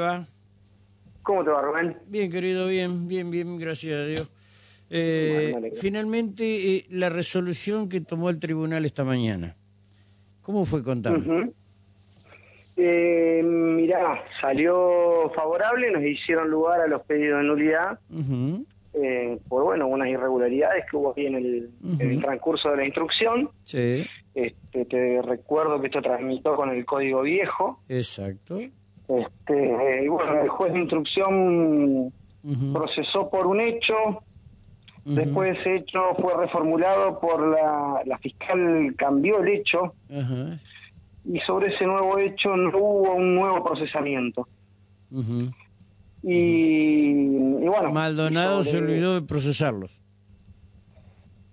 [0.00, 0.26] va?
[1.22, 1.96] ¿Cómo te va, Rubén?
[2.06, 4.28] Bien, querido, bien, bien, bien, gracias a Dios.
[4.90, 9.54] Eh, Bueno, finalmente, eh, la resolución que tomó el tribunal esta mañana.
[10.42, 11.18] ¿Cómo fue contarme?
[11.42, 11.54] Ujú.
[12.76, 18.00] Eh, mirá, salió favorable, nos hicieron lugar a los pedidos de nulidad
[18.94, 22.20] eh, por, bueno, unas irregularidades que hubo aquí en el, en el Ujú.
[22.22, 23.50] transcurso de la instrucción.
[23.62, 24.04] Sí,
[24.34, 27.82] Este, te recuerdo que esto transmitió con el código viejo.
[27.88, 28.58] exacto.
[29.18, 32.12] Este, y bueno, el juez de instrucción
[32.72, 39.40] procesó por un hecho, ujú, después ese hecho fue reformulado por la, la fiscal, cambió
[39.40, 39.94] el hecho
[41.24, 44.48] y sobre ese nuevo hecho no hubo un nuevo procesamiento.
[46.22, 47.92] Y, y bueno.
[47.92, 50.01] Maldonado se olvidó de procesarlos.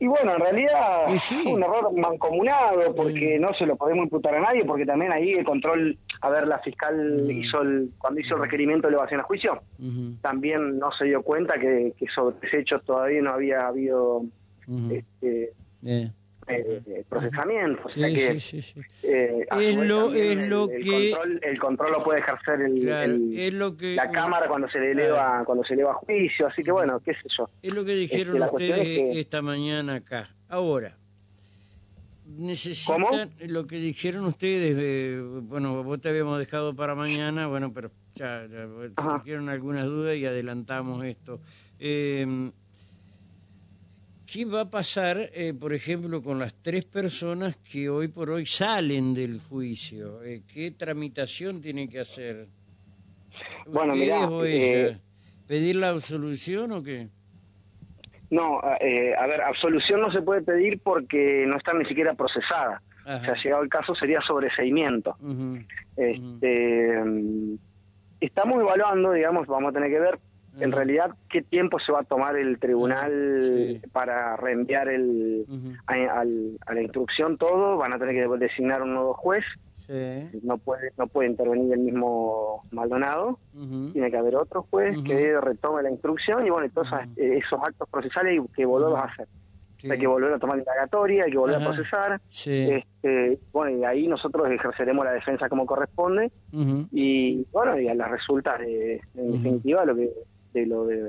[0.00, 1.36] Y bueno, en realidad sí.
[1.44, 5.32] fue un error mancomunado porque no se lo podemos imputar a nadie porque también ahí
[5.32, 7.30] el control, a ver, la fiscal Mm.
[7.30, 9.60] hizo el, cuando hizo el requerimiento de elevación a juicio,
[10.20, 14.22] también no se dio cuenta que, que sobre ese hecho todavía no había habido
[14.90, 15.52] este,
[15.86, 16.10] Eh,
[17.08, 17.82] procesamiento.
[17.84, 18.80] O sea que, sí, sí, sí.
[19.02, 22.80] eh, Es lo- es lo el, el que- control, el control lo puede ejercer el,
[22.80, 26.46] Claro, es lo que la cámara cuando se le eleva cuando se eleva a juicio
[26.46, 29.20] así que bueno qué sé yo Es lo que dijeron Este, cuestión ustedes es que-
[29.20, 30.30] esta mañana acá.
[30.48, 30.96] Ahora,
[32.26, 37.90] necesitan lo que dijeron ustedes, eh, bueno, vos te habíamos dejado para mañana, bueno, pero
[38.14, 38.66] ya, ya
[39.02, 41.40] surgieron algunas dudas y adelantamos esto.
[41.78, 42.50] Eh,
[44.30, 48.46] ¿Qué va a pasar, eh, por ejemplo, con las tres personas que hoy por hoy
[48.46, 50.22] salen del juicio?
[50.22, 52.46] Eh, ¿Qué tramitación tienen que hacer?
[53.66, 54.88] Bueno, ¿Ustedes mirá, o ella?
[54.92, 54.98] eh,
[55.46, 57.08] ¿Pedir la absolución o qué?
[58.30, 62.82] no eh, a ver absolución no se puede pedir porque no está ni siquiera procesada
[63.04, 63.18] Ajá.
[63.18, 65.14] o sea llegado el caso sería sobreseimiento
[65.96, 67.54] este mm,
[68.20, 70.18] estamos evaluando digamos vamos a tener que ver
[70.60, 73.80] en realidad qué tiempo se va a tomar el tribunal Sí.
[73.92, 75.44] para reenviar el
[75.86, 79.44] a, al- a la instrucción todo van a tener que designar un nuevo juez.
[79.86, 80.30] Sí.
[80.42, 83.38] no puede no puede intervenir el mismo Maldonado.
[83.92, 87.86] Tiene que haber otro juez que retome la instrucción y bueno entonces eh, esos actos
[87.90, 89.28] procesales hay que volverlos a hacer.
[89.76, 89.90] Sí.
[89.90, 91.64] hay que volver a tomar indagatoria hay que volver Ajá.
[91.64, 92.20] a procesar.
[92.28, 92.70] Sí.
[92.70, 96.32] este bueno y ahí nosotros ejerceremos la defensa como corresponde.
[96.90, 100.10] Y bueno y a las resultas de, en definitiva lo que
[100.54, 101.02] de lo de,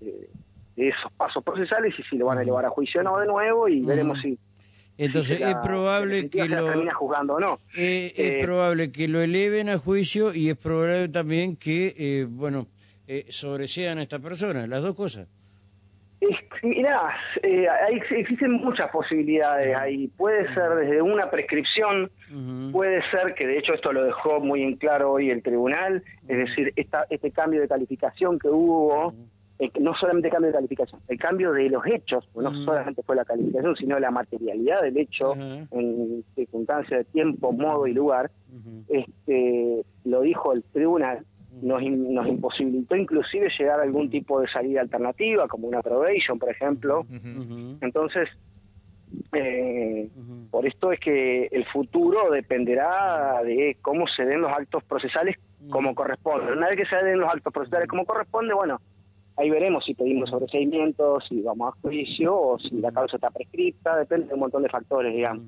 [0.00, 0.30] de-
[0.76, 3.26] de esos pasos procesales y si lo van a elevar a juicio o no de
[3.26, 4.38] nuevo y veremos si
[4.96, 7.54] Entonces si se es la- probable que la lo termina juzgando o no.
[7.76, 12.26] Eh, Eh, es probable que lo eleven a juicio y es probable también que eh,
[12.26, 12.68] bueno
[13.06, 15.28] eh, sobresean a esta persona, las dos cosas.
[16.62, 17.10] Mirá,
[17.42, 20.06] eh, hay, existen muchas posibilidades ahí.
[20.16, 22.08] Puede ser desde una prescripción,
[22.70, 26.38] puede ser que de hecho esto lo dejó muy en claro hoy el tribunal, es
[26.38, 29.12] decir, esta, este cambio de calificación que hubo,
[29.58, 33.24] eh, no solamente cambio de calificación, el cambio de los hechos, no solamente fue la
[33.24, 38.30] calificación, sino la materialidad del hecho en circunstancias de tiempo, modo y lugar,
[38.88, 41.24] este, lo dijo el tribunal,
[41.60, 46.38] nos, in- nos imposibilitó inclusive llegar a algún tipo de salida alternativa, como una probation,
[46.38, 47.04] por ejemplo.
[47.80, 48.28] Entonces,
[49.32, 50.08] eh,
[50.50, 55.36] por esto es que el futuro dependerá de cómo se den los actos procesales
[55.70, 56.52] como corresponde.
[56.52, 58.80] Una vez que se den los actos procesales como corresponde, bueno,
[59.36, 63.96] ahí veremos si pedimos sobreseimiento, si vamos a juicio o si la causa está prescripta,
[63.96, 65.46] depende de un montón de factores, digamos.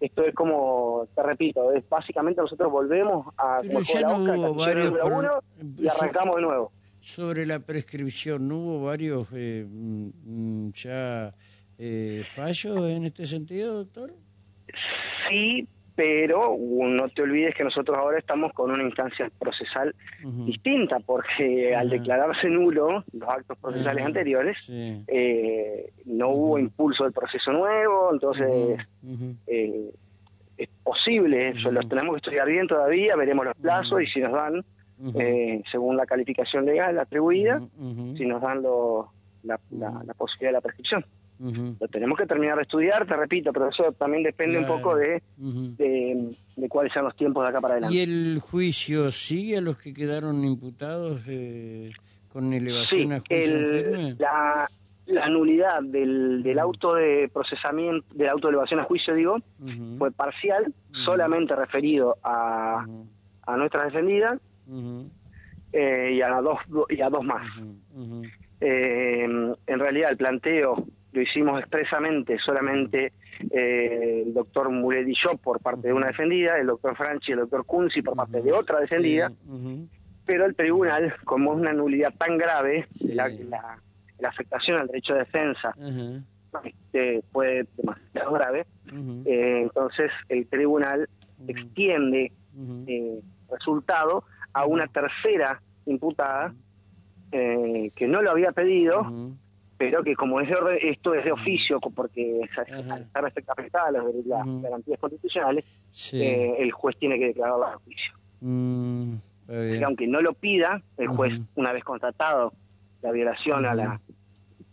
[0.00, 4.94] Esto es como, te repito, es básicamente nosotros volvemos a Pero ya no hubo varios
[5.04, 5.40] uno,
[5.78, 6.72] y arrancamos de nuevo.
[7.00, 11.34] Sobre la prescripción, ¿no hubo varios eh, mm, ya
[11.78, 14.12] eh, fallos en este sentido, doctor?
[15.28, 19.94] Sí, pero no te olvides que nosotros ahora estamos con una instancia procesal
[20.44, 25.02] distinta, porque al declararse nulo los actos procesales anteriores, Sí.
[25.08, 28.78] eh, no hubo impulso del proceso nuevo, entonces
[29.46, 29.90] eh,
[30.58, 31.72] es posible, eso Ujú.
[31.72, 34.62] lo tenemos que estudiar bien todavía, veremos los plazos y si nos dan,
[35.18, 37.60] eh, según la calificación legal atribuida,
[38.16, 39.10] si nos dan lo-
[39.44, 41.04] la, la- la posibilidad de la prescripción.
[41.38, 45.22] Lo tenemos que terminar de estudiar, te repito, pero eso también depende un poco de,
[45.36, 47.94] de, de cuáles sean los tiempos de acá para adelante.
[47.96, 51.90] ¿Y el juicio sigue a los que quedaron imputados eh,
[52.28, 54.16] con elevación Sí, a juicio en el- firme?
[54.18, 54.70] la,
[55.06, 59.36] la nulidad del, del auto de procesamiento, de auto de elevación a juicio, digo,
[59.98, 60.72] fue parcial,
[61.04, 62.84] solamente referido a,
[63.42, 64.40] a nuestras defendidas
[65.72, 67.46] eh, y, a dos, y a dos más.
[68.60, 70.86] Eh, en realidad el planteo
[71.16, 73.12] lo hicimos expresamente solamente
[73.50, 77.32] eh, el doctor Muret y yo por parte de una defendida, el doctor Franchi y
[77.32, 79.88] el doctor Kunzi por parte de otra defendida, Sí,
[80.26, 83.08] pero el tribunal, como es una nulidad tan grave, Sí.
[83.14, 83.78] la, la-
[84.18, 86.22] la afectación al derecho de defensa Ajá,
[86.64, 88.66] este, fue demasiado grave,
[89.26, 91.08] eh, entonces el tribunal
[91.48, 92.32] extiende
[92.86, 93.20] eh,
[93.50, 96.54] resultado a una tercera imputada
[97.32, 99.02] eh, que no lo había pedido,
[99.78, 102.94] pero que como es de esto es de oficio, porque es- Ajá.
[102.94, 104.04] al estar afectada a las,
[104.62, 106.20] garantías constitucionales, Sí.
[106.20, 108.12] eh, el juez tiene que declararla de.
[108.40, 109.14] Mm,
[109.48, 112.52] está que aunque no lo pida, el juez, una vez constatado
[113.02, 114.00] la violación a la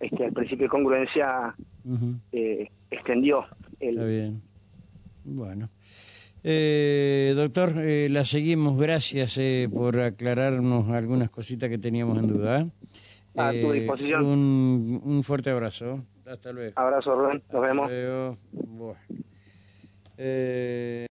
[0.00, 1.54] este, al principio de congruencia,
[2.32, 3.44] eh, extendió
[3.78, 4.08] Está el...
[4.08, 4.42] bien.
[5.24, 5.68] Bueno.
[6.44, 8.76] Eh, doctor, eh, la seguimos.
[8.78, 12.66] Gracias eh, por aclararnos algunas cositas que teníamos en duda.
[13.36, 14.24] A tu Eh, disposición.
[14.24, 16.04] Un, un fuerte abrazo.
[16.26, 16.72] Hasta luego.
[16.76, 17.42] Abrazo, Rubén.
[17.52, 17.84] Nos vemos.
[17.90, 18.36] Hasta luego.
[20.18, 21.00] Eh,